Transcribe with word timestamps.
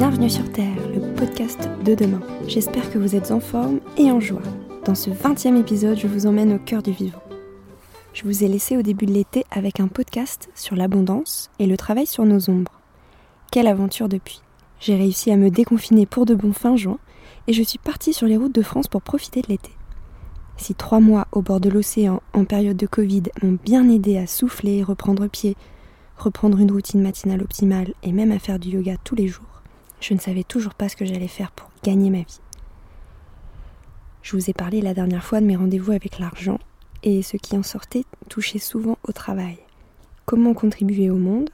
Bienvenue 0.00 0.30
sur 0.30 0.50
Terre, 0.50 0.78
le 0.94 1.14
podcast 1.14 1.68
de 1.84 1.94
demain. 1.94 2.22
J'espère 2.48 2.90
que 2.90 2.96
vous 2.96 3.14
êtes 3.14 3.30
en 3.32 3.38
forme 3.38 3.80
et 3.98 4.10
en 4.10 4.18
joie. 4.18 4.40
Dans 4.86 4.94
ce 4.94 5.10
20e 5.10 5.60
épisode, 5.60 5.98
je 5.98 6.06
vous 6.06 6.26
emmène 6.26 6.54
au 6.54 6.58
cœur 6.58 6.82
du 6.82 6.90
vivant. 6.90 7.20
Je 8.14 8.22
vous 8.24 8.42
ai 8.42 8.48
laissé 8.48 8.78
au 8.78 8.82
début 8.82 9.04
de 9.04 9.12
l'été 9.12 9.44
avec 9.50 9.78
un 9.78 9.88
podcast 9.88 10.48
sur 10.54 10.74
l'abondance 10.74 11.50
et 11.58 11.66
le 11.66 11.76
travail 11.76 12.06
sur 12.06 12.24
nos 12.24 12.48
ombres. 12.48 12.80
Quelle 13.52 13.66
aventure 13.66 14.08
depuis 14.08 14.40
J'ai 14.80 14.96
réussi 14.96 15.32
à 15.32 15.36
me 15.36 15.50
déconfiner 15.50 16.06
pour 16.06 16.24
de 16.24 16.34
bon 16.34 16.54
fin 16.54 16.76
juin 16.76 16.96
et 17.46 17.52
je 17.52 17.62
suis 17.62 17.78
partie 17.78 18.14
sur 18.14 18.26
les 18.26 18.38
routes 18.38 18.54
de 18.54 18.62
France 18.62 18.88
pour 18.88 19.02
profiter 19.02 19.42
de 19.42 19.48
l'été. 19.48 19.72
Si 20.56 20.74
trois 20.74 21.00
mois 21.00 21.28
au 21.32 21.42
bord 21.42 21.60
de 21.60 21.68
l'océan 21.68 22.22
en 22.32 22.46
période 22.46 22.78
de 22.78 22.86
Covid 22.86 23.24
m'ont 23.42 23.58
bien 23.62 23.86
aidé 23.90 24.16
à 24.16 24.26
souffler, 24.26 24.82
reprendre 24.82 25.28
pied, 25.28 25.58
reprendre 26.16 26.58
une 26.58 26.72
routine 26.72 27.02
matinale 27.02 27.42
optimale 27.42 27.92
et 28.02 28.12
même 28.12 28.32
à 28.32 28.38
faire 28.38 28.58
du 28.58 28.70
yoga 28.70 28.96
tous 29.04 29.14
les 29.14 29.28
jours, 29.28 29.59
je 30.00 30.14
ne 30.14 30.18
savais 30.18 30.44
toujours 30.44 30.74
pas 30.74 30.88
ce 30.88 30.96
que 30.96 31.04
j'allais 31.04 31.28
faire 31.28 31.52
pour 31.52 31.70
gagner 31.82 32.10
ma 32.10 32.18
vie. 32.18 32.40
Je 34.22 34.36
vous 34.36 34.50
ai 34.50 34.52
parlé 34.52 34.80
la 34.80 34.94
dernière 34.94 35.24
fois 35.24 35.40
de 35.40 35.46
mes 35.46 35.56
rendez-vous 35.56 35.92
avec 35.92 36.18
l'argent 36.18 36.58
et 37.02 37.22
ce 37.22 37.36
qui 37.36 37.56
en 37.56 37.62
sortait 37.62 38.04
touchait 38.28 38.58
souvent 38.58 38.98
au 39.04 39.12
travail. 39.12 39.58
Comment 40.26 40.54
contribuer 40.54 41.10
au 41.10 41.16
monde 41.16 41.50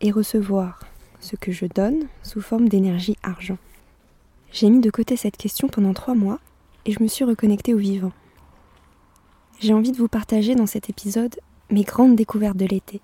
et 0.00 0.10
recevoir 0.10 0.80
ce 1.20 1.36
que 1.36 1.52
je 1.52 1.66
donne 1.66 2.06
sous 2.22 2.40
forme 2.40 2.68
d'énergie 2.68 3.16
argent. 3.22 3.58
J'ai 4.52 4.68
mis 4.68 4.80
de 4.80 4.90
côté 4.90 5.16
cette 5.16 5.36
question 5.36 5.68
pendant 5.68 5.94
trois 5.94 6.14
mois 6.14 6.40
et 6.84 6.92
je 6.92 7.02
me 7.02 7.08
suis 7.08 7.24
reconnectée 7.24 7.74
au 7.74 7.78
vivant. 7.78 8.12
J'ai 9.60 9.72
envie 9.72 9.92
de 9.92 9.96
vous 9.96 10.08
partager 10.08 10.54
dans 10.54 10.66
cet 10.66 10.90
épisode 10.90 11.38
mes 11.70 11.84
grandes 11.84 12.16
découvertes 12.16 12.56
de 12.56 12.66
l'été 12.66 13.00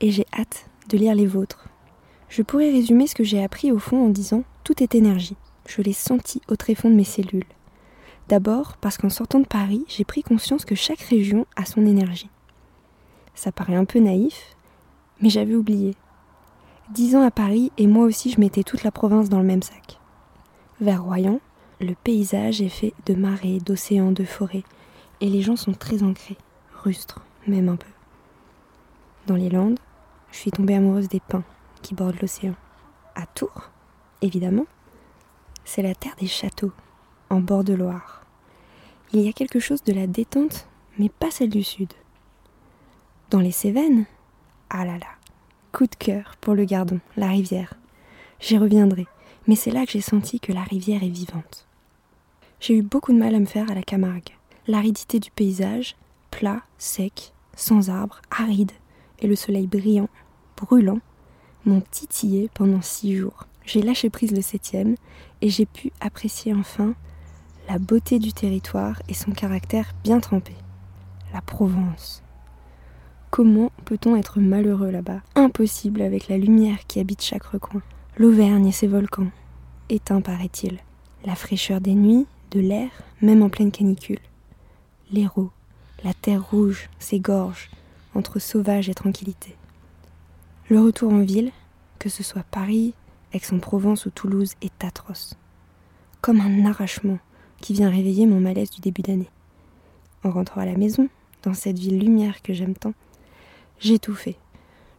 et 0.00 0.10
j'ai 0.10 0.26
hâte 0.36 0.66
de 0.88 0.96
lire 0.96 1.14
les 1.14 1.26
vôtres 1.26 1.67
je 2.28 2.42
pourrais 2.42 2.70
résumer 2.70 3.06
ce 3.06 3.14
que 3.14 3.24
j'ai 3.24 3.42
appris 3.42 3.72
au 3.72 3.78
fond 3.78 4.04
en 4.04 4.08
disant 4.08 4.44
tout 4.64 4.82
est 4.82 4.94
énergie. 4.94 5.36
Je 5.66 5.82
l'ai 5.82 5.92
senti 5.92 6.40
au 6.48 6.56
tréfonds 6.56 6.90
de 6.90 6.94
mes 6.94 7.04
cellules. 7.04 7.44
D'abord 8.28 8.76
parce 8.76 8.98
qu'en 8.98 9.10
sortant 9.10 9.40
de 9.40 9.46
Paris, 9.46 9.84
j'ai 9.88 10.04
pris 10.04 10.22
conscience 10.22 10.64
que 10.64 10.74
chaque 10.74 11.00
région 11.00 11.46
a 11.56 11.64
son 11.64 11.86
énergie. 11.86 12.30
Ça 13.34 13.52
paraît 13.52 13.74
un 13.74 13.84
peu 13.84 13.98
naïf, 13.98 14.56
mais 15.20 15.30
j'avais 15.30 15.54
oublié. 15.54 15.94
Dix 16.90 17.16
ans 17.16 17.22
à 17.22 17.30
Paris 17.30 17.72
et 17.78 17.86
moi 17.86 18.04
aussi 18.04 18.30
je 18.30 18.40
mettais 18.40 18.62
toute 18.62 18.82
la 18.82 18.90
province 18.90 19.28
dans 19.28 19.38
le 19.38 19.46
même 19.46 19.62
sac. 19.62 19.98
Vers 20.80 21.04
Royan, 21.04 21.40
le 21.80 21.94
paysage 21.94 22.60
est 22.60 22.68
fait 22.68 22.94
de 23.06 23.14
marais, 23.14 23.58
d'océans, 23.58 24.12
de 24.12 24.24
forêts, 24.24 24.64
et 25.20 25.28
les 25.28 25.42
gens 25.42 25.56
sont 25.56 25.72
très 25.72 26.02
ancrés, 26.02 26.36
rustres, 26.82 27.20
même 27.46 27.68
un 27.68 27.76
peu. 27.76 27.88
Dans 29.26 29.36
les 29.36 29.48
Landes, 29.48 29.78
je 30.32 30.38
suis 30.38 30.50
tombée 30.50 30.74
amoureuse 30.74 31.08
des 31.08 31.20
pins, 31.20 31.44
qui 31.88 31.94
borde 31.94 32.20
l'océan. 32.20 32.54
À 33.14 33.24
Tours, 33.24 33.70
évidemment, 34.20 34.66
c'est 35.64 35.80
la 35.80 35.94
terre 35.94 36.16
des 36.20 36.26
châteaux, 36.26 36.72
en 37.30 37.40
bord 37.40 37.64
de 37.64 37.72
Loire. 37.72 38.26
Il 39.14 39.22
y 39.22 39.28
a 39.30 39.32
quelque 39.32 39.58
chose 39.58 39.82
de 39.84 39.94
la 39.94 40.06
détente, 40.06 40.68
mais 40.98 41.08
pas 41.08 41.30
celle 41.30 41.48
du 41.48 41.62
sud. 41.62 41.94
Dans 43.30 43.40
les 43.40 43.52
Cévennes, 43.52 44.04
ah 44.68 44.84
là 44.84 44.98
là, 44.98 45.06
coup 45.72 45.86
de 45.86 45.94
cœur 45.94 46.36
pour 46.42 46.54
le 46.54 46.66
Gardon, 46.66 47.00
la 47.16 47.28
rivière. 47.28 47.72
J'y 48.38 48.58
reviendrai, 48.58 49.06
mais 49.46 49.56
c'est 49.56 49.70
là 49.70 49.86
que 49.86 49.92
j'ai 49.92 50.02
senti 50.02 50.40
que 50.40 50.52
la 50.52 50.64
rivière 50.64 51.02
est 51.02 51.08
vivante. 51.08 51.66
J'ai 52.60 52.74
eu 52.74 52.82
beaucoup 52.82 53.14
de 53.14 53.18
mal 53.18 53.34
à 53.34 53.40
me 53.40 53.46
faire 53.46 53.70
à 53.70 53.74
la 53.74 53.82
Camargue. 53.82 54.36
L'aridité 54.66 55.20
du 55.20 55.30
paysage, 55.30 55.96
plat, 56.30 56.60
sec, 56.76 57.32
sans 57.56 57.88
arbres, 57.88 58.20
aride, 58.30 58.72
et 59.20 59.26
le 59.26 59.36
soleil 59.36 59.66
brillant, 59.66 60.10
brûlant, 60.54 61.00
m'ont 61.64 61.82
titillé 61.90 62.50
pendant 62.54 62.82
six 62.82 63.16
jours. 63.16 63.46
J'ai 63.64 63.82
lâché 63.82 64.10
prise 64.10 64.32
le 64.32 64.42
septième 64.42 64.96
et 65.42 65.50
j'ai 65.50 65.66
pu 65.66 65.92
apprécier 66.00 66.54
enfin 66.54 66.94
la 67.68 67.78
beauté 67.78 68.18
du 68.18 68.32
territoire 68.32 69.02
et 69.08 69.14
son 69.14 69.32
caractère 69.32 69.92
bien 70.02 70.20
trempé. 70.20 70.54
La 71.34 71.42
Provence. 71.42 72.22
Comment 73.30 73.70
peut-on 73.84 74.16
être 74.16 74.40
malheureux 74.40 74.90
là-bas? 74.90 75.20
Impossible 75.34 76.00
avec 76.00 76.28
la 76.28 76.38
lumière 76.38 76.86
qui 76.86 76.98
habite 76.98 77.22
chaque 77.22 77.44
recoin. 77.44 77.82
L'Auvergne 78.16 78.66
et 78.68 78.72
ses 78.72 78.86
volcans. 78.86 79.30
Éteints 79.90 80.22
paraît-il. 80.22 80.78
La 81.26 81.34
fraîcheur 81.34 81.82
des 81.82 81.94
nuits, 81.94 82.26
de 82.50 82.60
l'air, 82.60 82.90
même 83.20 83.42
en 83.42 83.50
pleine 83.50 83.70
canicule. 83.70 84.20
L'Hérault, 85.12 85.50
la 86.04 86.14
terre 86.14 86.48
rouge, 86.48 86.88
ses 86.98 87.20
gorges, 87.20 87.68
entre 88.14 88.38
sauvage 88.38 88.88
et 88.88 88.94
tranquillité. 88.94 89.56
Le 90.70 90.82
retour 90.82 91.10
en 91.14 91.20
ville, 91.20 91.50
que 91.98 92.10
ce 92.10 92.22
soit 92.22 92.42
Paris, 92.42 92.92
Aix-en-Provence 93.32 94.04
ou 94.04 94.10
Toulouse, 94.10 94.52
est 94.60 94.84
atroce. 94.84 95.32
Comme 96.20 96.42
un 96.42 96.66
arrachement 96.66 97.18
qui 97.62 97.72
vient 97.72 97.88
réveiller 97.88 98.26
mon 98.26 98.38
malaise 98.38 98.68
du 98.68 98.82
début 98.82 99.00
d'année. 99.00 99.30
En 100.24 100.30
rentrant 100.30 100.60
à 100.60 100.66
la 100.66 100.76
maison, 100.76 101.08
dans 101.42 101.54
cette 101.54 101.78
ville 101.78 101.98
lumière 101.98 102.42
que 102.42 102.52
j'aime 102.52 102.74
tant, 102.74 102.92
j'étouffais. 103.80 104.36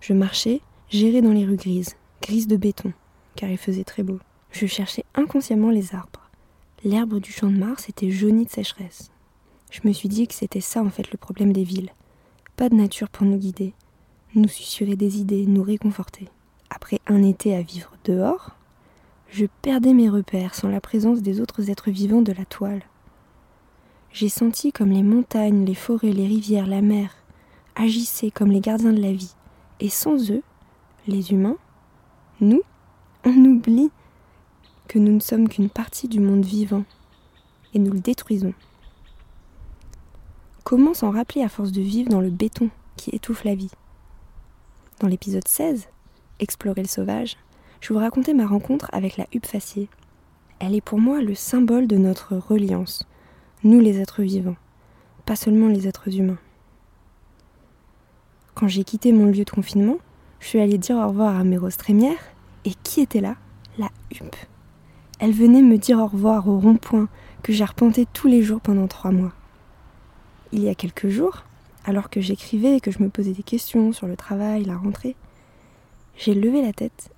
Je 0.02 0.13
marchais, 0.13 0.62
j'errais 0.90 1.22
dans 1.22 1.34
les 1.34 1.46
rues 1.46 1.56
grises, 1.56 1.97
grises 2.24 2.47
de 2.47 2.58
béton, 2.58 2.91
car 3.35 3.52
il 3.52 3.59
faisait 3.59 3.84
très 3.84 4.02
beau. 4.02 4.18
Je 4.50 4.66
cherchais 4.66 5.06
inconsciemment 5.13 5.69
les 5.69 5.94
arbres. 5.94 6.31
L'herbe 6.84 7.19
du 7.19 7.31
champ 7.31 7.52
de 7.52 7.59
Mars 7.59 7.90
était 7.90 8.09
jaunie 8.09 8.46
de 8.46 8.50
sécheresse. 8.50 9.12
Je 9.69 9.81
me 9.84 9.94
suis 9.94 10.09
dit 10.09 10.28
que 10.28 10.34
c'était 10.34 10.62
ça 10.62 10.81
en 10.81 10.90
fait 10.90 11.12
le 11.12 11.18
problème 11.18 11.53
des 11.53 11.63
villes. 11.63 11.91
Pas 12.56 12.69
de 12.69 12.75
nature 12.75 13.09
pour 13.09 13.28
nous 13.28 13.38
guider, 13.38 13.75
nous 14.35 14.47
susurrer 14.47 14.95
des 14.95 15.19
idées, 15.19 15.45
nous 15.45 15.63
réconforter. 15.63 16.29
Après 16.69 17.00
un 17.07 17.23
été 17.23 17.56
à 17.56 17.62
vivre 17.62 17.91
dehors, 18.06 18.56
je 19.29 19.45
perdais 19.62 19.94
mes 19.94 20.09
repères 20.09 20.56
sans 20.56 20.69
la 20.69 20.81
présence 20.81 21.22
des 21.22 21.41
autres 21.41 21.69
êtres 21.69 21.91
vivants 21.91 22.22
de 22.22 22.31
la 22.31 22.45
toile. 22.45 22.84
J'ai 24.12 24.29
senti 24.29 24.72
comme 24.72 24.90
les 24.90 25.03
montagnes, 25.03 25.66
les 25.66 25.75
forêts, 25.75 26.12
les 26.12 26.28
rivières, 26.28 26.67
la 26.67 26.81
mer 26.81 27.16
agissaient 27.75 28.31
comme 28.31 28.51
les 28.51 28.59
gardiens 28.59 28.94
de 28.94 29.01
la 29.01 29.13
vie. 29.13 29.35
Et 29.79 29.90
sans 29.90 30.31
eux, 30.31 30.44
les 31.07 31.31
humains, 31.31 31.57
nous, 32.41 32.61
on 33.23 33.35
oublie 33.46 33.91
que 34.88 35.00
nous 35.00 35.13
ne 35.13 35.19
sommes 35.19 35.47
qu'une 35.47 35.69
partie 35.69 36.07
du 36.07 36.19
monde 36.19 36.44
vivant 36.44 36.84
et 37.73 37.79
nous 37.79 37.91
le 37.91 38.00
détruisons. 38.00 38.53
Comment 40.63 40.94
s'en 40.94 41.11
rappeler 41.11 41.44
à 41.44 41.50
force 41.50 41.72
de 41.72 41.81
vivre 41.81 42.09
dans 42.09 42.22
le 42.22 42.29
béton 42.29 42.69
qui 42.96 43.11
étouffe 43.11 43.44
la 43.44 43.56
vie? 43.56 43.72
Dans 44.99 45.07
l'épisode 45.07 45.47
16, 45.47 45.87
Explorer 46.39 46.81
le 46.81 46.87
sauvage, 46.87 47.37
je 47.81 47.93
vous 47.93 47.99
racontais 47.99 48.33
ma 48.33 48.45
rencontre 48.45 48.89
avec 48.93 49.17
la 49.17 49.25
huppe 49.33 49.45
faciée. 49.45 49.89
Elle 50.59 50.75
est 50.75 50.81
pour 50.81 50.99
moi 50.99 51.21
le 51.21 51.35
symbole 51.35 51.87
de 51.87 51.97
notre 51.97 52.35
reliance, 52.35 53.07
nous 53.63 53.79
les 53.79 53.99
êtres 53.99 54.21
vivants, 54.21 54.55
pas 55.25 55.35
seulement 55.35 55.67
les 55.67 55.87
êtres 55.87 56.15
humains. 56.15 56.37
Quand 58.55 58.67
j'ai 58.67 58.83
quitté 58.83 59.11
mon 59.11 59.25
lieu 59.25 59.45
de 59.45 59.49
confinement, 59.49 59.97
je 60.39 60.47
suis 60.47 60.59
allée 60.59 60.77
dire 60.77 60.97
au 60.97 61.07
revoir 61.07 61.35
à 61.35 61.43
mes 61.43 61.57
roses 61.57 61.77
trémières, 61.77 62.33
et 62.66 62.73
qui 62.83 63.01
était 63.01 63.21
là? 63.21 63.35
La 63.77 63.89
huppe. 64.11 64.35
Elle 65.19 65.31
venait 65.31 65.61
me 65.61 65.77
dire 65.77 65.99
au 65.99 66.07
revoir 66.07 66.47
au 66.47 66.59
rond-point 66.59 67.07
que 67.43 67.53
j'ai 67.53 67.63
arpenté 67.63 68.05
tous 68.11 68.27
les 68.27 68.43
jours 68.43 68.59
pendant 68.59 68.87
trois 68.87 69.11
mois. 69.11 69.33
Il 70.51 70.63
y 70.63 70.69
a 70.69 70.75
quelques 70.75 71.07
jours, 71.07 71.43
alors 71.85 72.09
que 72.09 72.22
j'écrivais 72.22 72.78
et 72.78 72.81
que 72.81 72.91
je 72.91 73.01
me 73.01 73.09
posais 73.09 73.31
des 73.31 73.44
questions 73.44 73.91
sur 73.94 74.07
le 74.07 74.16
travail, 74.16 74.66
la 74.66 74.78
rentrée, 74.78 75.16
j'ai 76.17 76.34
levé 76.34 76.62
la 76.62 76.73
tête. 76.73 77.09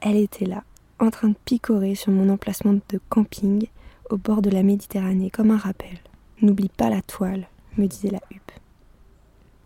Elle 0.00 0.16
était 0.16 0.46
là, 0.46 0.62
en 0.98 1.10
train 1.10 1.28
de 1.28 1.36
picorer 1.44 1.94
sur 1.94 2.12
mon 2.12 2.28
emplacement 2.28 2.74
de 2.74 3.00
camping 3.08 3.66
au 4.10 4.16
bord 4.16 4.42
de 4.42 4.50
la 4.50 4.62
Méditerranée 4.62 5.30
comme 5.30 5.50
un 5.50 5.58
rappel. 5.58 5.98
N'oublie 6.42 6.68
pas 6.68 6.90
la 6.90 7.02
toile, 7.02 7.48
me 7.76 7.86
disait 7.86 8.10
la 8.10 8.20
huppe. 8.30 8.52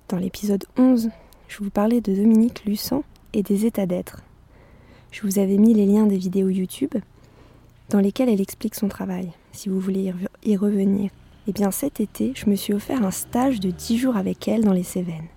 Dans 0.09 0.19
l'épisode 0.19 0.65
11, 0.77 1.11
je 1.49 1.59
vous 1.59 1.71
parlais 1.71 2.01
de 2.01 2.15
Dominique 2.15 2.65
Lussan 2.65 3.03
et 3.33 3.43
des 3.43 3.67
états 3.67 3.87
d'être. 3.87 4.23
Je 5.11 5.23
vous 5.23 5.39
avais 5.39 5.57
mis 5.57 5.75
les 5.75 5.87
liens 5.87 6.07
des 6.07 6.19
vidéos 6.19 6.49
YouTube 6.49 6.95
dans 7.91 8.01
lesquelles 8.01 8.29
elle 8.29 8.41
explique 8.41 8.75
son 8.75 8.89
travail, 8.89 9.33
si 9.53 9.69
vous 9.69 9.81
voulez 9.81 10.13
y 10.45 10.57
revenir. 10.57 11.11
Eh 11.51 11.53
bien 11.53 11.71
cet 11.71 11.99
été, 11.99 12.33
je 12.37 12.45
me 12.51 12.57
suis 12.57 12.75
offert 12.75 13.03
un 13.03 13.11
stage 13.11 13.59
de 13.59 13.71
10 13.71 13.97
jours 13.97 14.19
avec 14.19 14.47
elle 14.49 14.65
dans 14.65 14.75
les 14.75 14.83
Cévennes. 14.83 15.29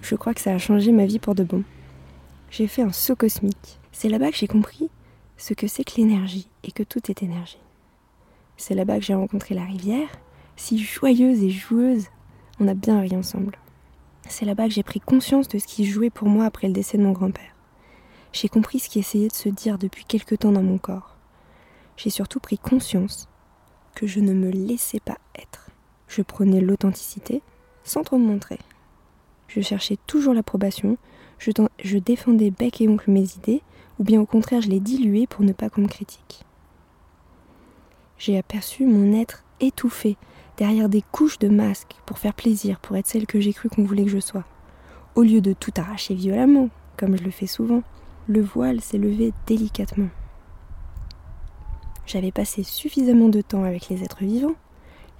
Je 0.00 0.14
crois 0.14 0.32
que 0.32 0.40
ça 0.40 0.52
a 0.52 0.58
changé 0.58 0.92
ma 0.92 1.06
vie 1.06 1.18
pour 1.18 1.34
de 1.34 1.42
bon. 1.42 1.64
J'ai 2.52 2.68
fait 2.68 2.82
un 2.82 2.92
saut 2.92 3.16
cosmique. 3.16 3.80
C'est 3.90 4.08
là-bas 4.08 4.30
que 4.30 4.36
j'ai 4.36 4.46
compris 4.46 4.90
ce 5.36 5.54
que 5.54 5.66
c'est 5.66 5.82
que 5.82 5.96
l'énergie 5.96 6.48
et 6.62 6.70
que 6.70 6.84
tout 6.84 7.10
est 7.10 7.24
énergie. 7.24 7.58
C'est 8.56 8.76
là-bas 8.76 9.00
que 9.00 9.04
j'ai 9.04 9.14
rencontré 9.14 9.56
la 9.56 9.64
rivière, 9.64 10.08
si 10.54 10.78
joyeuse 10.78 11.42
et 11.42 11.50
joueuse, 11.50 12.06
on 12.60 12.68
a 12.68 12.74
bien 12.74 13.00
ri 13.00 13.16
ensemble. 13.16 13.58
C'est 14.28 14.44
là-bas 14.44 14.68
que 14.68 14.74
j'ai 14.74 14.84
pris 14.84 15.00
conscience 15.00 15.48
de 15.48 15.58
ce 15.58 15.66
qui 15.66 15.84
jouait 15.84 16.10
pour 16.10 16.28
moi 16.28 16.44
après 16.44 16.68
le 16.68 16.74
décès 16.74 16.96
de 16.96 17.02
mon 17.02 17.12
grand-père. 17.12 17.56
J'ai 18.32 18.48
compris 18.48 18.78
ce 18.78 18.88
qui 18.88 19.00
essayait 19.00 19.26
de 19.26 19.34
se 19.34 19.48
dire 19.48 19.78
depuis 19.78 20.04
quelque 20.04 20.36
temps 20.36 20.52
dans 20.52 20.62
mon 20.62 20.78
corps. 20.78 21.16
J'ai 21.96 22.10
surtout 22.10 22.38
pris 22.38 22.56
conscience 22.56 23.27
que 23.98 24.06
je 24.06 24.20
ne 24.20 24.32
me 24.32 24.48
laissais 24.48 25.00
pas 25.00 25.18
être. 25.34 25.70
Je 26.06 26.22
prenais 26.22 26.60
l'authenticité 26.60 27.42
sans 27.82 28.04
trop 28.04 28.16
me 28.16 28.26
montrer. 28.26 28.60
Je 29.48 29.60
cherchais 29.60 29.96
toujours 30.06 30.34
l'approbation, 30.34 30.96
je, 31.40 31.50
je 31.82 31.98
défendais 31.98 32.52
bec 32.52 32.80
et 32.80 32.88
oncle 32.88 33.10
mes 33.10 33.34
idées, 33.34 33.60
ou 33.98 34.04
bien 34.04 34.20
au 34.20 34.24
contraire 34.24 34.60
je 34.60 34.68
l'ai 34.68 34.78
dilué 34.78 35.26
pour 35.26 35.44
ne 35.44 35.52
pas 35.52 35.68
qu'on 35.68 35.80
me 35.80 35.88
critique. 35.88 36.44
J'ai 38.18 38.38
aperçu 38.38 38.86
mon 38.86 39.18
être 39.18 39.42
étouffé 39.58 40.16
derrière 40.58 40.88
des 40.88 41.02
couches 41.02 41.40
de 41.40 41.48
masques 41.48 41.96
pour 42.06 42.20
faire 42.20 42.34
plaisir, 42.34 42.78
pour 42.78 42.96
être 42.96 43.08
celle 43.08 43.26
que 43.26 43.40
j'ai 43.40 43.52
cru 43.52 43.68
qu'on 43.68 43.82
voulait 43.82 44.04
que 44.04 44.10
je 44.10 44.20
sois. 44.20 44.44
Au 45.16 45.22
lieu 45.22 45.40
de 45.40 45.54
tout 45.54 45.72
arracher 45.76 46.14
violemment, 46.14 46.68
comme 46.96 47.16
je 47.16 47.24
le 47.24 47.32
fais 47.32 47.48
souvent, 47.48 47.82
le 48.28 48.42
voile 48.42 48.80
s'est 48.80 48.96
levé 48.96 49.32
délicatement. 49.48 50.10
J'avais 52.08 52.32
passé 52.32 52.62
suffisamment 52.62 53.28
de 53.28 53.42
temps 53.42 53.64
avec 53.64 53.90
les 53.90 54.02
êtres 54.02 54.24
vivants, 54.24 54.54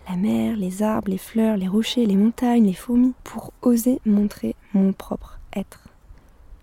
la 0.09 0.17
mer, 0.17 0.57
les 0.57 0.83
arbres, 0.83 1.11
les 1.11 1.19
fleurs, 1.19 1.59
les 1.59 1.69
rochers, 1.69 2.07
les 2.07 2.17
montagnes, 2.17 2.65
les 2.65 2.73
fourmis, 2.73 3.13
pour 3.25 3.53
oser 3.61 4.01
montrer 4.07 4.57
mon 4.73 4.95
propre 4.95 5.39
être. 5.55 5.89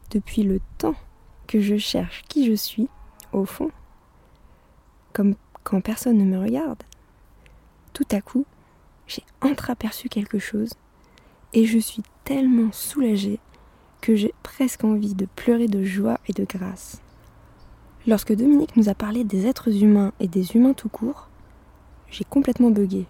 Depuis 0.10 0.42
le 0.42 0.62
temps 0.80 0.96
que 1.46 1.60
je 1.60 1.78
cherche 1.78 2.24
qui 2.28 2.48
je 2.48 2.56
suis, 2.56 2.90
au 3.34 3.46
fond, 3.46 3.70
comme 5.14 5.36
quand 5.64 5.80
personne 5.80 6.18
ne 6.18 6.26
me 6.26 6.44
regarde, 6.44 6.82
tout 7.94 8.08
à 8.10 8.20
coup, 8.20 8.48
j'ai 9.06 9.24
entreaperçu 9.42 10.10
quelque 10.10 10.40
chose 10.40 10.74
et 11.54 11.66
je 11.66 11.78
suis 11.78 12.02
tellement 12.24 12.72
soulagée 12.72 13.38
que 14.02 14.16
j'ai 14.16 14.34
presque 14.42 14.86
envie 14.86 15.14
de 15.14 15.28
pleurer 15.36 15.68
de 15.68 15.84
joie 15.84 16.18
et 16.28 16.34
de 16.34 16.46
grâce. 16.46 17.00
Lorsque 18.08 18.36
Dominique 18.36 18.76
nous 18.76 18.88
a 18.88 18.94
parlé 18.94 19.24
des 19.24 19.48
êtres 19.48 19.82
humains 19.82 20.14
et 20.20 20.28
des 20.28 20.56
humains 20.56 20.74
tout 20.74 20.90
court, 20.90 21.28
j'ai 22.12 22.24
complètement 22.24 22.70
bugué. 22.70 23.08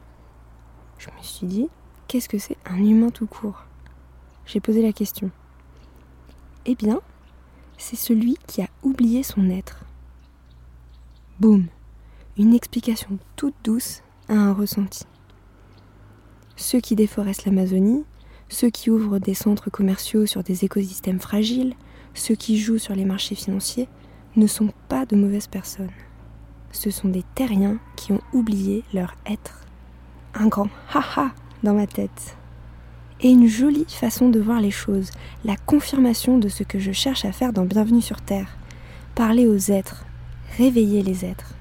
Je 0.97 1.09
me 1.09 1.21
suis 1.21 1.47
dit, 1.47 1.68
qu'est-ce 2.07 2.30
que 2.30 2.38
c'est 2.38 2.56
un 2.65 2.77
humain 2.77 3.09
tout 3.09 3.27
court? 3.27 3.65
J'ai 4.45 4.62
posé 4.62 4.81
la 4.81 4.94
question. 4.94 5.31
Eh 6.65 6.75
bien, 6.75 7.01
c'est 7.77 7.97
celui 7.97 8.38
qui 8.47 8.62
a 8.62 8.69
oublié 8.83 9.21
son 9.21 9.50
être. 9.50 9.83
Boum 11.41 11.65
Une 12.38 12.53
explication 12.53 13.19
toute 13.36 13.56
douce 13.65 14.01
à 14.30 14.36
un 14.36 14.53
ressenti. 14.53 15.03
Ceux 16.56 16.80
qui 16.80 16.95
déforestent 16.95 17.44
l'Amazonie, 17.44 18.06
ceux 18.48 18.69
qui 18.69 18.89
ouvrent 18.89 19.19
des 19.19 19.33
centres 19.33 19.69
commerciaux 19.69 20.25
sur 20.25 20.41
des 20.41 20.63
écosystèmes 20.63 21.19
fragiles, 21.19 21.75
ceux 22.13 22.36
qui 22.36 22.57
jouent 22.57 22.77
sur 22.77 22.95
les 22.95 23.03
marchés 23.03 23.36
financiers, 23.36 23.89
ne 24.36 24.48
sont 24.48 24.70
pas 24.90 25.06
de 25.06 25.16
mauvaises 25.16 25.48
personnes. 25.48 25.92
Ce 26.72 26.92
sont 26.92 27.08
des 27.08 27.24
terriens 27.36 27.78
qui 27.96 28.12
ont 28.12 28.22
oublié 28.34 28.84
leur 28.94 29.16
être. 29.26 29.62
Un 30.34 30.48
grand 30.48 30.70
ha-ha 30.94 31.32
dans 31.64 31.74
ma 31.74 31.88
tête. 31.88 32.36
Et 33.22 33.30
une 33.30 33.48
jolie 33.48 33.86
façon 33.88 34.30
de 34.30 34.40
voir 34.40 34.60
les 34.60 34.72
choses, 34.72 35.10
la 35.46 35.56
confirmation 35.56 36.38
de 36.38 36.50
ce 36.50 36.64
que 36.64 36.80
je 36.80 36.92
cherche 36.92 37.24
à 37.24 37.32
faire 37.32 37.54
dans 37.54 37.64
Bienvenue 37.64 38.02
sur 38.02 38.22
Terre. 38.22 38.58
Parler 39.16 39.48
aux 39.48 39.72
êtres, 39.72 40.06
réveiller 40.58 41.02
les 41.02 41.24
êtres. 41.24 41.56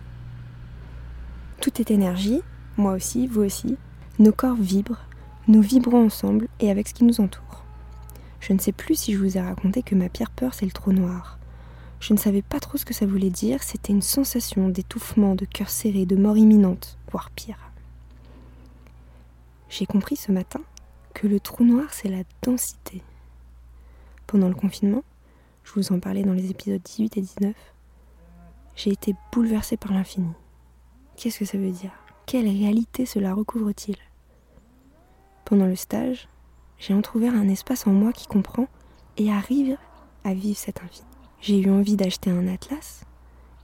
Tout 1.61 1.81
est 1.81 1.93
énergie, 1.93 2.43
moi 2.77 2.93
aussi, 2.93 3.29
vous 3.29 3.43
aussi. 3.43 3.77
Nos 4.19 4.33
corps 4.33 4.57
vibrent, 4.57 5.07
nous 5.47 5.63
vibrons 5.63 6.07
ensemble 6.07 6.49
et 6.59 6.71
avec 6.71 6.89
ce 6.89 6.95
qui 6.95 7.05
nous 7.05 7.21
entoure. 7.21 7.65
Je 8.41 8.53
ne 8.53 8.59
sais 8.59 8.73
plus 8.73 8.97
si 8.97 9.13
je 9.13 9.19
vous 9.19 9.39
ai 9.39 9.41
raconté 9.41 9.83
que 9.83 9.95
ma 9.95 10.09
pire 10.09 10.31
peur, 10.31 10.55
c'est 10.55 10.67
le 10.67 10.73
trou 10.73 10.93
noir. 10.93 11.39
Je 12.07 12.13
ne 12.13 12.19
savais 12.19 12.43
pas 12.43 12.61
trop 12.61 12.77
ce 12.77 12.85
que 12.85 12.93
ça 12.93 13.07
voulait 13.07 13.31
dire, 13.31 13.63
c'était 13.63 13.91
une 13.91 14.03
sensation 14.03 14.69
d'étouffement, 14.69 15.35
de 15.35 15.47
cœur 15.47 15.71
serré, 15.71 16.05
de 16.05 16.17
mort 16.17 16.37
imminente, 16.37 16.99
voire 17.11 17.31
pire. 17.31 17.57
J'ai 19.71 19.87
compris 19.87 20.17
ce 20.17 20.31
matin 20.31 20.61
que 21.15 21.27
le 21.27 21.41
trou 21.41 21.65
noir, 21.65 21.87
c'est 21.95 22.11
la 22.11 22.25
densité. 22.43 23.01
Pendant 24.27 24.49
le 24.49 24.55
confinement, 24.55 25.03
je 25.63 25.73
vous 25.73 25.93
en 25.93 25.99
parlais 25.99 26.25
dans 26.25 26.35
les 26.35 26.51
épisodes 26.51 26.83
18 26.83 27.17
et 27.17 27.21
19, 27.23 27.55
j'ai 28.77 28.91
été 28.91 29.15
bouleversée 29.33 29.79
par 29.79 29.95
l'infini. 29.95 30.35
Qu'est-ce 31.17 31.39
que 31.39 31.47
ça 31.47 31.57
veut 31.57 31.71
dire? 31.71 31.93
Quelle 32.27 32.49
réalité 32.49 33.07
cela 33.07 33.33
recouvre-t-il? 33.33 33.97
Pendant 35.47 35.65
le 35.65 35.77
stage, 35.77 36.29
j'ai 36.79 36.93
entrouvert 36.93 37.33
un 37.33 37.49
espace 37.49 37.87
en 37.87 37.93
moi 37.93 38.13
qui 38.13 38.27
comprend 38.27 38.69
et 39.17 39.33
arrive 39.33 39.79
à 40.23 40.35
vivre 40.35 40.59
cet 40.59 40.83
infini 40.83 41.14
j'ai 41.45 41.61
eu 41.61 41.71
envie 41.71 41.97
d'acheter 41.97 42.31
un 42.31 42.49
atlas 42.49 43.05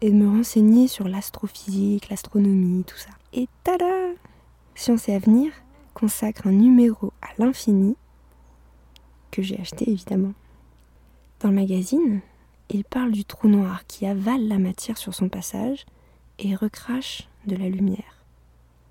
et 0.02 0.10
de 0.10 0.14
me 0.14 0.28
renseigner 0.28 0.86
sur 0.86 1.08
l'astrophysique, 1.08 2.10
l'astronomie, 2.10 2.84
tout 2.84 2.98
ça. 2.98 3.08
Et 3.32 3.48
tada 3.64 3.86
Science 4.74 5.08
et 5.08 5.14
Avenir 5.14 5.50
consacre 5.94 6.46
un 6.46 6.52
numéro 6.52 7.14
à 7.22 7.28
l'infini 7.38 7.96
que 9.30 9.40
j'ai 9.40 9.58
acheté 9.58 9.90
évidemment. 9.90 10.34
Dans 11.40 11.48
le 11.48 11.54
magazine, 11.54 12.20
il 12.68 12.84
parle 12.84 13.12
du 13.12 13.24
trou 13.24 13.48
noir 13.48 13.86
qui 13.86 14.04
avale 14.04 14.46
la 14.46 14.58
matière 14.58 14.98
sur 14.98 15.14
son 15.14 15.30
passage 15.30 15.86
et 16.38 16.54
recrache 16.54 17.28
de 17.46 17.56
la 17.56 17.70
lumière. 17.70 18.26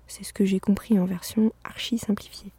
C'est 0.08 0.24
ce 0.24 0.32
que 0.32 0.44
j'ai 0.44 0.58
compris 0.58 0.98
en 0.98 1.04
version 1.04 1.52
archi 1.62 1.96
simplifiée. 1.96 2.50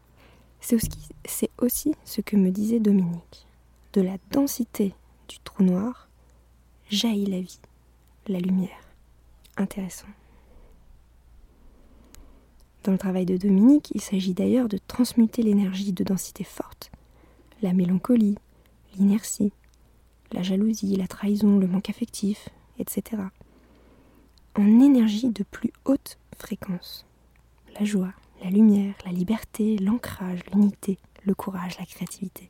C'est 0.62 0.76
aussi, 0.76 1.50
aussi 1.58 1.94
ce 2.06 2.22
que 2.22 2.38
me 2.38 2.52
disait 2.52 2.80
Dominique. 2.80 3.48
De 3.92 4.00
la 4.00 4.16
densité 4.32 4.94
du 5.28 5.38
trou 5.40 5.64
noir 5.64 6.08
jaillit 6.92 7.26
la 7.26 7.40
vie, 7.40 7.60
la 8.28 8.40
lumière. 8.40 8.84
Intéressant. 9.58 10.08
Dans 12.84 12.92
le 12.92 12.98
travail 12.98 13.26
de 13.26 13.38
Dominique, 13.38 13.92
il 13.94 14.02
s'agit 14.02 14.34
d'ailleurs 14.34 14.68
de 14.68 14.78
transmuter 14.88 15.42
l'énergie 15.42 15.94
de 15.94 16.04
densité 16.04 16.44
forte, 16.44 16.92
la 17.62 17.74
mélancolie, 17.74 18.38
l'inertie, 18.98 19.54
la 20.32 20.44
jalousie, 20.44 20.96
la 20.96 21.08
trahison, 21.08 21.60
le 21.60 21.68
manque 21.68 21.90
affectif, 21.90 22.50
etc., 22.80 23.24
en 24.56 24.66
énergie 24.82 25.30
de 25.30 25.44
plus 25.44 25.72
haute 25.86 26.18
fréquence. 26.38 27.06
La 27.80 27.86
joie, 27.86 28.14
la 28.44 28.50
lumière, 28.50 28.96
la 29.06 29.12
liberté, 29.12 29.78
l'ancrage, 29.78 30.42
l'unité, 30.52 30.98
le 31.26 31.34
courage, 31.34 31.78
la 31.80 31.86
créativité. 31.86 32.50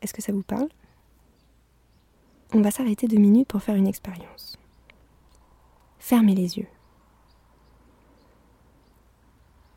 Est-ce 0.00 0.14
que 0.14 0.22
ça 0.22 0.32
vous 0.32 0.42
parle? 0.42 0.68
On 2.54 2.60
va 2.60 2.70
s'arrêter 2.70 3.08
deux 3.08 3.18
minutes 3.18 3.48
pour 3.48 3.62
faire 3.62 3.74
une 3.74 3.88
expérience. 3.88 4.56
Fermez 5.98 6.34
les 6.34 6.56
yeux. 6.58 6.68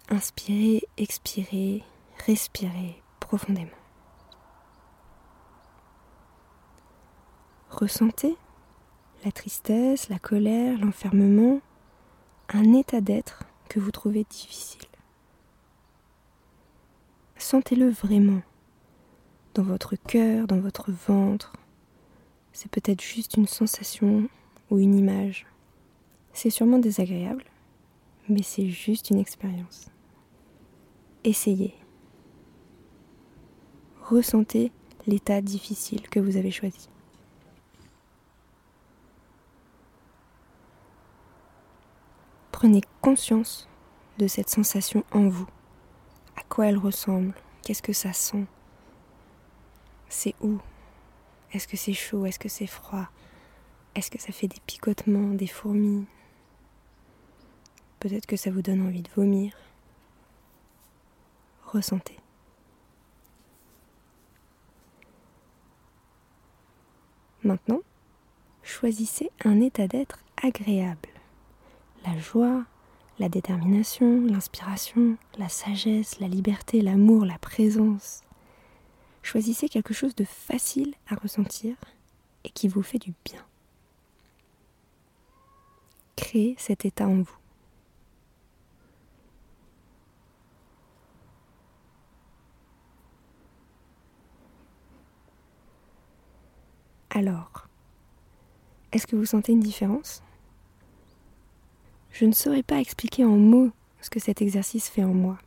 Inspirez, 0.10 0.84
expirez, 0.98 1.84
respirez 2.26 3.02
profondément. 3.20 3.72
Ressentez 7.72 8.38
la 9.26 9.32
tristesse, 9.32 10.10
la 10.10 10.20
colère, 10.20 10.78
l'enfermement, 10.80 11.60
un 12.50 12.74
état 12.74 13.02
d'être 13.02 13.44
que 13.70 13.80
vous 13.80 13.92
trouvez 13.92 14.24
difficile. 14.24 14.88
Sentez-le 17.38 17.90
vraiment 17.90 18.42
dans 19.56 19.64
votre 19.64 19.96
cœur, 19.96 20.46
dans 20.48 20.60
votre 20.60 20.92
ventre, 20.92 21.54
c'est 22.58 22.72
peut-être 22.72 23.04
juste 23.04 23.38
une 23.38 23.46
sensation 23.46 24.28
ou 24.72 24.80
une 24.80 24.96
image. 24.96 25.46
C'est 26.34 26.50
sûrement 26.50 26.80
désagréable, 26.80 27.46
mais 28.30 28.42
c'est 28.42 28.68
juste 28.68 29.12
une 29.12 29.20
expérience. 29.20 29.92
Essayez. 31.24 31.76
Ressentez 34.02 34.72
l'état 35.06 35.40
difficile 35.40 36.10
que 36.10 36.20
vous 36.20 36.36
avez 36.36 36.50
choisi. 36.50 36.90
Prenez 42.52 42.82
conscience 43.02 43.70
de 44.18 44.26
cette 44.26 44.50
sensation 44.50 45.04
en 45.12 45.30
vous. 45.30 45.48
À 46.36 46.42
quoi 46.42 46.66
elle 46.66 46.80
ressemble? 46.80 47.36
Qu'est-ce 47.62 47.84
que 47.84 47.94
ça 47.94 48.14
sent? 48.14 48.48
C'est 50.10 50.34
où? 50.42 50.58
Est-ce 51.54 51.68
que 51.68 51.78
c'est 51.78 51.94
chaud? 51.94 52.26
Est-ce 52.26 52.40
que 52.40 52.50
c'est 52.50 52.68
froid? 52.68 53.08
Est-ce 53.96 54.12
que 54.12 54.22
ça 54.22 54.32
fait 54.32 54.48
des 54.48 54.60
picotements, 54.66 55.34
des 55.34 55.48
fourmis? 55.48 56.06
Peut-être 58.00 58.26
que 58.26 58.38
ça 58.38 58.52
vous 58.52 58.62
donne 58.62 58.86
envie 58.86 59.02
de 59.02 59.10
vomir. 59.16 59.54
Ressentez. 61.64 62.18
Maintenant, 67.44 67.82
choisissez 68.62 69.32
un 69.44 69.60
état 69.62 69.88
d'être 69.88 70.20
agréable. 70.44 71.10
La 72.06 72.18
joie, 72.20 72.66
la 73.20 73.30
détermination, 73.30 74.22
l'inspiration, 74.26 75.18
la 75.38 75.50
sagesse, 75.50 76.20
la 76.20 76.28
liberté, 76.28 76.82
l'amour, 76.82 77.26
la 77.26 77.38
présence. 77.40 78.22
Choisissez 79.22 79.70
quelque 79.70 79.94
chose 79.94 80.16
de 80.16 80.24
facile 80.24 80.96
à 81.10 81.16
ressentir 81.16 81.76
et 82.44 82.50
qui 82.50 82.68
vous 82.68 82.84
fait 82.84 83.00
du 83.00 83.14
bien. 83.26 83.46
Créez 86.16 86.56
cet 86.58 86.86
état 86.86 87.08
en 87.08 87.22
vous. 87.22 87.38
Alors, 97.10 97.68
Est-ce 98.92 99.06
que 99.08 99.16
vous 99.16 99.26
sentez 99.26 99.52
une 99.52 99.60
différence? 99.60 100.24
Je 102.12 102.26
ne 102.26 102.32
saurais 102.32 102.64
pas 102.64 102.80
expliquer 102.80 103.26
en 103.26 103.38
mots 103.38 103.72
ce 104.02 104.10
que 104.10 104.20
cet 104.20 104.42
exercice 104.42 104.88
fait 104.90 105.04
en 105.04 105.14
moi, 105.14 105.38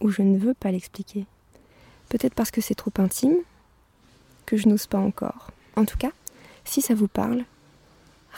ou 0.00 0.08
je 0.08 0.22
ne 0.22 0.36
veux 0.38 0.54
pas 0.54 0.72
l'expliquer. 0.72 1.26
Peut-être 2.08 2.34
parce 2.34 2.50
que 2.50 2.60
c'est 2.60 2.74
trop 2.74 2.92
intime, 2.98 3.36
que 4.46 4.56
je 4.56 4.68
n'ose 4.68 4.86
pas 4.86 4.98
encore. 4.98 5.50
En 5.76 5.84
tout 5.84 5.98
cas, 5.98 6.12
si 6.64 6.80
ça 6.80 6.94
vous 6.94 7.08
parle, 7.08 7.44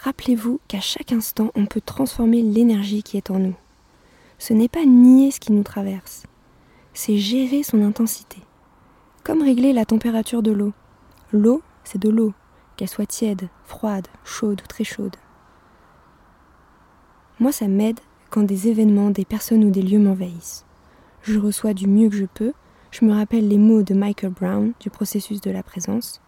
rappelez-vous 0.03 0.61
qu'à 0.69 0.81
chaque 0.81 1.13
instant, 1.13 1.51
on 1.55 1.67
peut 1.67 1.81
transformer 1.81 2.43
l'énergie 2.43 3.03
qui 3.03 3.17
est 3.17 3.31
en 3.31 3.39
nous. 3.39 3.57
Ce 4.39 4.55
n'est 4.55 4.69
pas 4.69 4.85
nier 4.85 5.31
ce 5.31 5.41
qui 5.41 5.53
nous 5.53 5.63
traverse, 5.63 6.25
c'est 6.95 7.19
gérer 7.19 7.63
son 7.63 7.83
intensité. 7.83 8.39
Comme 9.25 9.43
régler 9.43 9.73
la 9.73 9.85
température 9.85 10.43
de 10.43 10.53
l'eau. 10.53 10.73
L'eau, 11.33 11.63
c'est 11.85 12.01
de 12.01 12.09
l'eau, 12.09 12.33
qu'elle 12.77 12.89
soit 12.89 13.07
tiède, 13.07 13.49
froide, 13.65 14.09
chaude 14.25 14.63
ou 14.63 14.67
très 14.67 14.85
chaude. 14.85 15.17
Moi, 17.41 17.53
ça 17.53 17.69
m'aide 17.69 18.01
quand 18.31 18.43
des 18.43 18.69
événements, 18.69 19.11
des 19.11 19.25
personnes 19.25 19.65
ou 19.65 19.71
des 19.71 19.83
lieux 19.83 19.99
m'envahissent. 19.99 20.65
Je 21.23 21.39
reçois 21.39 21.75
du 21.75 21.87
mieux 21.87 22.09
que 22.09 22.17
je 22.17 22.25
peux, 22.25 22.53
je 22.91 23.05
me 23.05 23.13
rappelle 23.13 23.49
les 23.49 23.59
mots 23.59 23.83
de 23.83 23.95
Michael 23.95 24.33
Brown 24.33 24.73
du 24.81 24.91
processus 24.91 25.41
de 25.41 25.51
la 25.51 25.63
présence. 25.63 26.21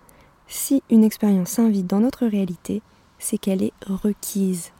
Si 0.46 0.82
une 0.90 1.04
expérience 1.04 1.50
s'invite 1.50 1.86
dans 1.86 2.00
notre 2.00 2.26
réalité, 2.26 2.82
c'est 3.18 3.38
qu'elle 3.38 3.62
est 3.62 3.72
requise. 3.86 4.72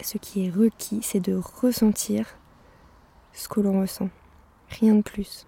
Ce 0.00 0.18
qui 0.18 0.46
est 0.46 0.50
requis, 0.50 1.00
c'est 1.02 1.20
de 1.20 1.34
ressentir 1.34 2.36
ce 3.32 3.48
que 3.48 3.60
l'on 3.60 3.80
ressent. 3.80 4.10
Rien 4.68 4.94
de 4.94 5.02
plus. 5.02 5.46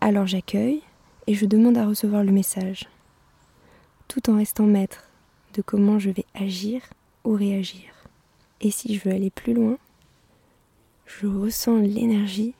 Alors 0.00 0.26
j'accueille 0.26 0.82
et 1.26 1.34
je 1.34 1.46
demande 1.46 1.76
à 1.76 1.86
recevoir 1.86 2.24
le 2.24 2.32
message, 2.32 2.88
tout 4.06 4.30
en 4.30 4.36
restant 4.36 4.64
maître 4.64 5.04
de 5.54 5.62
comment 5.62 5.98
je 5.98 6.10
vais 6.10 6.24
agir 6.34 6.82
ou 7.24 7.32
réagir. 7.32 7.92
Et 8.60 8.70
si 8.70 8.94
je 8.94 9.04
veux 9.04 9.14
aller 9.14 9.30
plus 9.30 9.54
loin, 9.54 9.76
je 11.06 11.26
ressens 11.26 11.78
l'énergie 11.78 12.54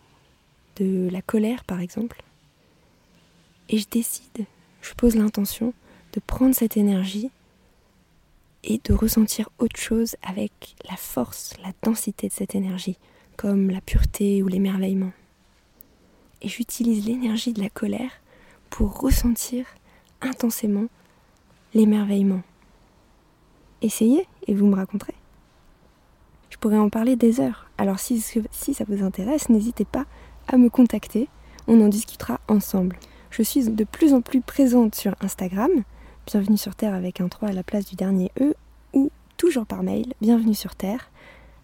de 0.79 1.09
la 1.11 1.23
colère 1.23 1.65
par 1.65 1.81
exemple, 1.81 2.23
et 3.69 3.79
je 3.79 3.87
décide, 3.91 4.47
je 4.81 4.95
pose 4.95 5.17
l'intention 5.17 5.75
de 6.15 6.21
prendre 6.21 6.55
cette 6.55 6.77
énergie 6.77 7.31
et 8.65 8.81
de 8.83 8.93
ressentir 8.93 9.51
autre 9.59 9.79
chose 9.79 10.17
avec 10.23 10.75
la 10.89 10.97
force, 10.97 11.55
la 11.63 11.73
densité 11.83 12.29
de 12.29 12.33
cette 12.33 12.55
énergie, 12.55 12.97
comme 13.37 13.71
la 13.71 13.81
pureté 13.81 14.43
ou 14.43 14.49
l'émerveillement. 14.49 15.13
Et 16.43 16.49
j'utilise 16.49 17.07
l'énergie 17.07 17.53
de 17.53 17.63
la 17.63 17.71
colère 17.71 18.11
pour 18.71 19.01
ressentir 19.01 19.67
intensément 20.21 20.87
l'émerveillement. 21.75 22.43
Essayez 23.83 24.27
et 24.47 24.55
vous 24.55 24.67
me 24.67 24.77
raconterez. 24.77 25.15
Je 26.51 26.57
pourrais 26.57 26.79
en 26.79 26.89
parler 26.89 27.15
des 27.17 27.41
heures, 27.41 27.71
alors 27.77 28.01
si, 28.01 28.21
si 28.51 28.75
ça 28.75 28.85
vous 28.89 29.05
intéresse, 29.05 29.49
n'hésitez 29.49 29.85
pas 29.85 30.07
à 30.49 30.57
me 30.57 30.71
contacter, 30.71 31.29
on 31.67 31.81
en 31.83 31.89
discutera 31.89 32.41
ensemble. 32.49 32.99
Je 33.31 33.43
suis 33.43 33.69
de 33.69 33.85
plus 33.85 34.15
en 34.15 34.23
plus 34.23 34.41
présente 34.41 34.95
sur 34.95 35.15
Instagram, 35.21 35.71
bienvenue 36.27 36.57
sur 36.57 36.75
Terre 36.75 36.95
avec 36.95 37.21
un 37.21 37.29
3 37.29 37.51
à 37.51 37.53
la 37.53 37.63
place 37.63 37.85
du 37.85 37.97
dernier 37.97 38.33
E, 38.41 38.55
ou 38.95 39.11
toujours 39.37 39.67
par 39.67 39.83
mail, 39.83 40.15
bienvenue 40.23 40.55
sur 40.55 40.75
Terre 40.75 41.11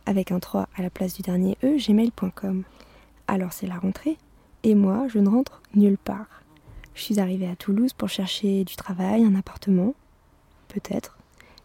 avec 0.04 0.32
un 0.32 0.38
3 0.38 0.68
à 0.76 0.82
la 0.82 0.90
place 0.90 1.14
du 1.14 1.22
dernier 1.22 1.56
E, 1.64 1.78
gmail.com. 1.78 2.64
Alors 3.26 3.54
c'est 3.54 3.66
la 3.66 3.78
rentrée, 3.78 4.18
et 4.62 4.74
moi 4.74 5.06
je 5.08 5.18
ne 5.18 5.30
rentre 5.30 5.62
nulle 5.74 5.98
part. 5.98 6.42
Je 6.94 7.02
suis 7.02 7.18
arrivée 7.18 7.48
à 7.48 7.56
Toulouse 7.56 7.94
pour 7.94 8.10
chercher 8.10 8.64
du 8.64 8.76
travail, 8.76 9.24
un 9.24 9.34
appartement, 9.34 9.94
peut-être, 10.68 11.16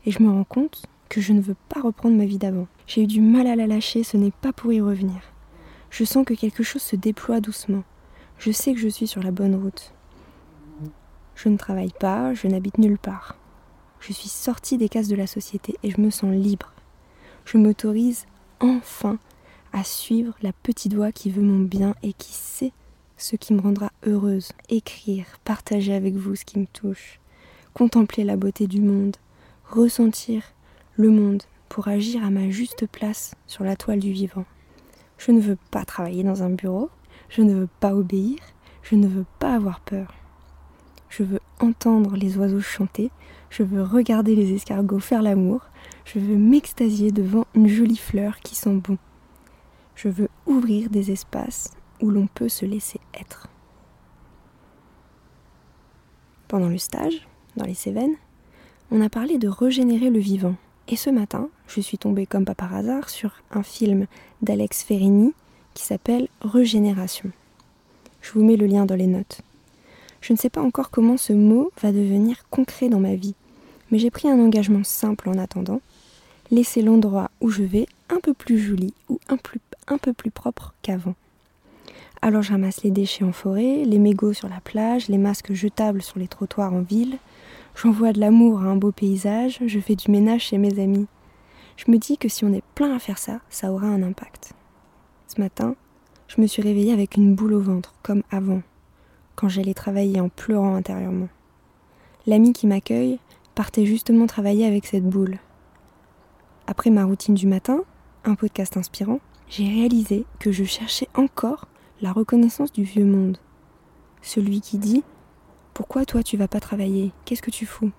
et 0.05 0.11
je 0.11 0.23
me 0.23 0.31
rends 0.31 0.45
compte 0.45 0.85
que 1.09 1.19
je 1.19 1.33
ne 1.33 1.41
veux 1.41 1.57
pas 1.67 1.81
reprendre 1.81 2.15
ma 2.15 2.25
vie 2.25 2.37
d'avant. 2.37 2.67
J'ai 2.87 3.03
eu 3.03 3.07
du 3.07 3.19
mal 3.19 3.45
à 3.47 3.57
la 3.57 3.67
lâcher, 3.67 4.03
ce 4.03 4.15
n'est 4.15 4.31
pas 4.31 4.53
pour 4.53 4.71
y 4.71 4.79
revenir. 4.79 5.19
Je 5.89 6.03
sens 6.03 6.25
que 6.25 6.33
quelque 6.33 6.63
chose 6.63 6.81
se 6.81 6.95
déploie 6.95 7.41
doucement. 7.41 7.83
Je 8.37 8.51
sais 8.51 8.73
que 8.73 8.79
je 8.79 8.87
suis 8.87 9.07
sur 9.07 9.23
la 9.23 9.31
bonne 9.31 9.55
route. 9.55 9.93
Je 11.35 11.49
ne 11.49 11.57
travaille 11.57 11.93
pas, 11.99 12.33
je 12.33 12.47
n'habite 12.47 12.77
nulle 12.77 12.97
part. 12.97 13.35
Je 13.99 14.13
suis 14.13 14.29
sortie 14.29 14.77
des 14.77 14.89
cases 14.89 15.07
de 15.07 15.15
la 15.15 15.27
société 15.27 15.75
et 15.83 15.91
je 15.91 15.99
me 15.99 16.09
sens 16.09 16.33
libre. 16.33 16.73
Je 17.45 17.57
m'autorise 17.57 18.25
enfin 18.59 19.17
à 19.73 19.83
suivre 19.83 20.35
la 20.41 20.53
petite 20.53 20.93
voix 20.93 21.11
qui 21.11 21.31
veut 21.31 21.41
mon 21.41 21.59
bien 21.59 21.95
et 22.03 22.13
qui 22.13 22.33
sait 22.33 22.71
ce 23.17 23.35
qui 23.35 23.53
me 23.53 23.61
rendra 23.61 23.91
heureuse. 24.05 24.51
Écrire, 24.69 25.25
partager 25.43 25.93
avec 25.93 26.15
vous 26.15 26.35
ce 26.35 26.45
qui 26.45 26.59
me 26.59 26.65
touche, 26.65 27.19
contempler 27.73 28.23
la 28.23 28.37
beauté 28.37 28.67
du 28.67 28.81
monde, 28.81 29.17
ressentir 29.67 30.43
le 30.95 31.09
monde 31.09 31.43
pour 31.67 31.87
agir 31.87 32.23
à 32.23 32.29
ma 32.29 32.49
juste 32.49 32.87
place 32.87 33.35
sur 33.47 33.63
la 33.63 33.75
toile 33.75 33.99
du 33.99 34.11
vivant. 34.11 34.45
Je 35.19 35.31
ne 35.31 35.41
veux 35.41 35.57
pas 35.69 35.83
travailler 35.83 36.23
dans 36.23 36.43
un 36.43 36.49
bureau, 36.49 36.89
je 37.27 37.41
ne 37.41 37.53
veux 37.53 37.69
pas 37.81 37.93
obéir, 37.93 38.39
je 38.81 38.95
ne 38.95 39.05
veux 39.05 39.25
pas 39.37 39.53
avoir 39.53 39.81
peur. 39.81 40.13
Je 41.09 41.23
veux 41.23 41.41
entendre 41.59 42.15
les 42.15 42.37
oiseaux 42.37 42.61
chanter, 42.61 43.11
je 43.49 43.63
veux 43.63 43.83
regarder 43.83 44.33
les 44.33 44.53
escargots 44.53 44.99
faire 44.99 45.21
l'amour, 45.21 45.61
je 46.05 46.19
veux 46.19 46.37
m'extasier 46.37 47.11
devant 47.11 47.45
une 47.53 47.67
jolie 47.67 47.97
fleur 47.97 48.39
qui 48.39 48.55
sent 48.55 48.75
bon. 48.75 48.97
Je 49.95 50.07
veux 50.07 50.29
ouvrir 50.45 50.89
des 50.89 51.11
espaces 51.11 51.73
où 52.01 52.09
l'on 52.09 52.27
peut 52.27 52.47
se 52.47 52.65
laisser 52.65 53.01
être. 53.13 53.49
Pendant 56.47 56.69
le 56.69 56.77
stage, 56.77 57.27
dans 57.57 57.65
les 57.65 57.73
Cévennes, 57.73 58.15
on 58.89 59.01
a 59.01 59.09
parlé 59.09 59.37
de 59.37 59.49
régénérer 59.49 60.09
le 60.09 60.19
vivant, 60.19 60.55
et 60.87 60.95
ce 60.95 61.09
matin, 61.09 61.49
je 61.69 61.81
suis 61.81 61.97
tombée 61.97 62.25
comme 62.25 62.45
pas 62.45 62.55
par 62.55 62.75
hasard 62.75 63.09
sur 63.09 63.31
un 63.51 63.63
film 63.63 64.07
d'Alex 64.41 64.83
Ferrini 64.83 65.33
qui 65.73 65.83
s'appelle 65.83 66.27
Régénération. 66.41 67.31
Je 68.21 68.31
vous 68.33 68.43
mets 68.43 68.57
le 68.57 68.65
lien 68.65 68.85
dans 68.85 68.95
les 68.95 69.07
notes. 69.07 69.41
Je 70.21 70.33
ne 70.33 70.37
sais 70.37 70.49
pas 70.49 70.61
encore 70.61 70.89
comment 70.89 71.17
ce 71.17 71.31
mot 71.31 71.71
va 71.81 71.91
devenir 71.91 72.43
concret 72.49 72.89
dans 72.89 72.99
ma 72.99 73.15
vie, 73.15 73.35
mais 73.91 73.99
j'ai 73.99 74.11
pris 74.11 74.27
un 74.27 74.39
engagement 74.39 74.83
simple 74.83 75.29
en 75.29 75.37
attendant, 75.37 75.81
laisser 76.51 76.81
l'endroit 76.81 77.31
où 77.39 77.49
je 77.49 77.63
vais 77.63 77.87
un 78.09 78.19
peu 78.19 78.33
plus 78.33 78.59
joli 78.59 78.93
ou 79.07 79.19
un, 79.29 79.37
un 79.87 79.97
peu 79.97 80.11
plus 80.11 80.31
propre 80.31 80.73
qu'avant. 80.81 81.15
Alors 82.21 82.41
je 82.41 82.51
ramasse 82.51 82.83
les 82.83 82.91
déchets 82.91 83.23
en 83.23 83.31
forêt, 83.31 83.85
les 83.85 83.99
mégots 83.99 84.33
sur 84.33 84.49
la 84.49 84.59
plage, 84.59 85.07
les 85.07 85.17
masques 85.17 85.53
jetables 85.53 86.01
sur 86.01 86.19
les 86.19 86.27
trottoirs 86.27 86.73
en 86.73 86.81
ville, 86.81 87.17
J'envoie 87.81 88.11
de 88.11 88.19
l'amour 88.19 88.61
à 88.61 88.65
un 88.65 88.75
beau 88.75 88.91
paysage, 88.91 89.59
je 89.65 89.79
fais 89.79 89.95
du 89.95 90.11
ménage 90.11 90.47
chez 90.47 90.57
mes 90.57 90.81
amis. 90.81 91.07
Je 91.79 91.89
me 91.89 91.97
dis 91.97 92.17
que 92.17 92.27
si 92.27 92.43
on 92.43 92.51
est 92.51 92.63
plein 92.75 92.93
à 92.93 92.99
faire 92.99 93.17
ça, 93.17 93.39
ça 93.49 93.71
aura 93.71 93.87
un 93.87 94.03
impact. 94.03 94.51
Ce 95.27 95.39
matin, 95.39 95.77
je 96.27 96.41
me 96.41 96.45
suis 96.45 96.61
réveillée 96.61 96.91
avec 96.91 97.15
une 97.15 97.35
boule 97.35 97.53
au 97.53 97.61
ventre, 97.61 97.93
comme 98.03 98.21
avant, 98.31 98.61
quand 99.37 99.47
j'allais 99.47 99.73
travailler 99.73 100.19
en 100.19 100.27
pleurant 100.27 100.75
intérieurement. 100.75 101.29
L'ami 102.27 102.51
qui 102.51 102.67
m'accueille 102.67 103.17
partait 103.55 103.85
justement 103.85 104.27
travailler 104.27 104.65
avec 104.65 104.85
cette 104.87 105.05
boule. 105.05 105.37
Après 106.67 106.89
ma 106.89 107.05
routine 107.05 107.35
du 107.35 107.47
matin, 107.47 107.79
un 108.25 108.35
podcast 108.35 108.75
inspirant, 108.75 109.21
j'ai 109.47 109.69
réalisé 109.69 110.25
que 110.39 110.51
je 110.51 110.65
cherchais 110.65 111.07
encore 111.15 111.69
la 112.01 112.11
reconnaissance 112.11 112.73
du 112.73 112.83
vieux 112.83 113.05
monde. 113.05 113.37
Celui 114.21 114.59
qui 114.59 114.79
dit 114.79 115.05
pourquoi 115.73 116.03
toi 116.03 116.23
tu 116.23 116.35
vas 116.35 116.49
pas 116.49 116.59
travailler? 116.59 117.13
Qu'est-ce 117.23 117.41
que 117.41 117.51
tu 117.51 117.65
fous? 117.65 117.91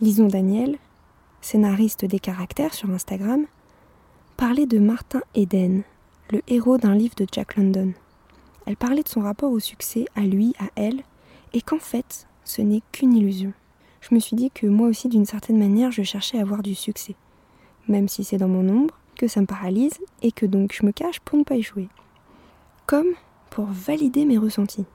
Lison 0.00 0.28
Daniel, 0.28 0.78
scénariste 1.40 2.04
des 2.04 2.18
caractères 2.18 2.74
sur 2.74 2.90
Instagram, 2.90 3.46
parlait 4.36 4.66
de 4.66 4.78
Martin 4.78 5.22
Eden, 5.34 5.82
le 6.30 6.42
héros 6.48 6.78
d'un 6.78 6.94
livre 6.94 7.14
de 7.16 7.26
Jack 7.30 7.56
London. 7.56 7.92
Elle 8.66 8.76
parlait 8.76 9.02
de 9.02 9.08
son 9.08 9.20
rapport 9.20 9.52
au 9.52 9.58
succès, 9.58 10.06
à 10.14 10.22
lui, 10.22 10.54
à 10.58 10.68
elle, 10.76 11.02
et 11.52 11.60
qu'en 11.60 11.78
fait, 11.78 12.26
ce 12.44 12.62
n'est 12.62 12.82
qu'une 12.92 13.14
illusion. 13.14 13.52
Je 14.00 14.14
me 14.14 14.20
suis 14.20 14.36
dit 14.36 14.50
que 14.50 14.66
moi 14.66 14.88
aussi, 14.88 15.08
d'une 15.08 15.26
certaine 15.26 15.58
manière, 15.58 15.90
je 15.90 16.02
cherchais 16.02 16.38
à 16.38 16.42
avoir 16.42 16.62
du 16.62 16.74
succès, 16.74 17.16
même 17.88 18.08
si 18.08 18.24
c'est 18.24 18.38
dans 18.38 18.48
mon 18.48 18.68
ombre, 18.68 18.98
que 19.16 19.28
ça 19.28 19.40
me 19.40 19.46
paralyse, 19.46 19.98
et 20.22 20.32
que 20.32 20.46
donc 20.46 20.72
je 20.72 20.86
me 20.86 20.92
cache 20.92 21.20
pour 21.20 21.38
ne 21.38 21.44
pas 21.44 21.56
échouer. 21.56 21.88
Comme 22.86 23.08
pour 23.50 23.66
valider 23.66 24.24
mes 24.24 24.38
ressentis 24.38 24.86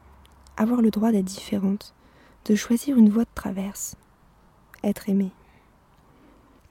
avoir 0.58 0.82
le 0.82 0.92
droit 0.92 1.12
d'être 1.12 1.26
différente, 1.26 1.94
de 2.46 2.56
choisir 2.56 2.98
une 2.98 3.10
voie 3.10 3.24
de 3.24 3.30
traverse, 3.36 3.96
être 4.84 5.10
aimée. 5.10 5.32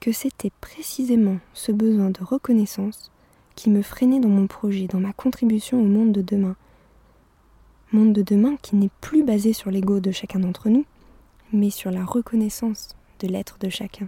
Que 0.05 0.11
c'était 0.11 0.51
précisément 0.61 1.39
ce 1.55 1.71
besoin 1.71 2.11
de 2.11 2.23
reconnaissance 2.23 3.11
qui 3.55 3.71
me 3.71 3.81
freinait 3.81 4.19
dans 4.19 4.29
mon 4.29 4.45
projet, 4.45 4.85
dans 4.85 4.99
ma 4.99 5.13
contribution 5.13 5.81
au 5.81 5.83
monde 5.83 6.11
de 6.11 6.21
demain. 6.21 6.55
Monde 7.91 8.13
de 8.13 8.21
demain 8.21 8.55
qui 8.57 8.75
n'est 8.75 8.91
plus 9.01 9.23
basé 9.23 9.51
sur 9.51 9.71
l'ego 9.71 9.99
de 9.99 10.11
chacun 10.11 10.37
d'entre 10.37 10.69
nous, 10.69 10.85
mais 11.51 11.71
sur 11.71 11.89
la 11.89 12.05
reconnaissance 12.05 12.89
de 13.19 13.27
l'être 13.27 13.57
de 13.57 13.67
chacun. 13.67 14.07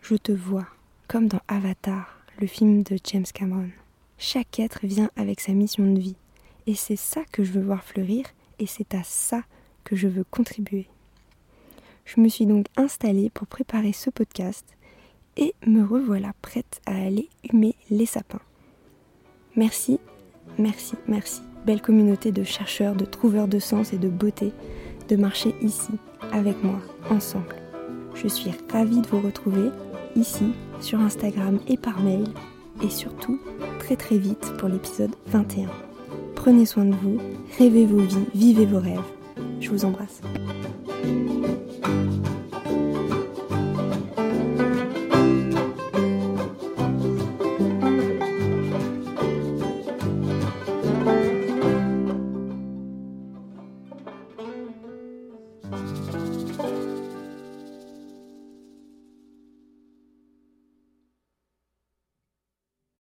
Je 0.00 0.16
te 0.16 0.32
vois, 0.32 0.66
comme 1.06 1.28
dans 1.28 1.42
Avatar, 1.46 2.18
le 2.40 2.48
film 2.48 2.82
de 2.82 2.98
James 3.04 3.22
Cameron. 3.32 3.70
Chaque 4.18 4.58
être 4.58 4.84
vient 4.84 5.12
avec 5.14 5.38
sa 5.38 5.52
mission 5.52 5.86
de 5.86 6.00
vie. 6.00 6.16
Et 6.66 6.74
c'est 6.74 6.96
ça 6.96 7.22
que 7.30 7.44
je 7.44 7.52
veux 7.52 7.62
voir 7.62 7.84
fleurir 7.84 8.24
et 8.58 8.66
c'est 8.66 8.96
à 8.96 9.04
ça 9.04 9.44
que 9.84 9.94
je 9.94 10.08
veux 10.08 10.24
contribuer. 10.24 10.88
Je 12.04 12.20
me 12.20 12.28
suis 12.28 12.46
donc 12.46 12.66
installée 12.76 13.30
pour 13.30 13.46
préparer 13.46 13.92
ce 13.92 14.10
podcast 14.10 14.66
et 15.36 15.54
me 15.66 15.82
revoilà 15.82 16.32
prête 16.42 16.80
à 16.86 16.94
aller 16.94 17.28
humer 17.50 17.74
les 17.90 18.06
sapins. 18.06 18.40
Merci, 19.56 19.98
merci, 20.58 20.94
merci, 21.06 21.42
belle 21.66 21.80
communauté 21.82 22.32
de 22.32 22.44
chercheurs, 22.44 22.94
de 22.94 23.04
trouveurs 23.04 23.48
de 23.48 23.58
sens 23.58 23.92
et 23.92 23.98
de 23.98 24.08
beauté, 24.08 24.52
de 25.08 25.16
marcher 25.16 25.54
ici, 25.62 25.92
avec 26.32 26.62
moi, 26.62 26.80
ensemble. 27.10 27.56
Je 28.14 28.28
suis 28.28 28.50
ravie 28.70 29.00
de 29.00 29.06
vous 29.06 29.20
retrouver 29.20 29.70
ici, 30.16 30.52
sur 30.80 31.00
Instagram 31.00 31.60
et 31.68 31.76
par 31.76 32.00
mail, 32.00 32.24
et 32.82 32.90
surtout 32.90 33.40
très 33.78 33.96
très 33.96 34.18
vite 34.18 34.52
pour 34.58 34.68
l'épisode 34.68 35.14
21. 35.26 35.68
Prenez 36.34 36.66
soin 36.66 36.84
de 36.84 36.94
vous, 36.94 37.18
rêvez 37.58 37.86
vos 37.86 38.00
vies, 38.00 38.26
vivez 38.34 38.66
vos 38.66 38.80
rêves. 38.80 39.00
Je 39.60 39.70
vous 39.70 39.84
embrasse. 39.84 40.20